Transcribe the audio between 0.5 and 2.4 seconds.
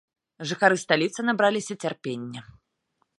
Жыхары сталіцы набраліся цярпення.